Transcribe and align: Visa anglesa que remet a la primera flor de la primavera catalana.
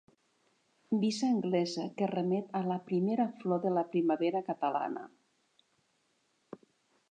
Visa 1.01 1.27
anglesa 1.33 1.85
que 1.99 2.07
remet 2.13 2.57
a 2.61 2.63
la 2.71 2.79
primera 2.89 3.27
flor 3.43 3.61
de 3.67 3.75
la 3.77 3.85
primavera 3.93 4.43
catalana. 4.51 5.07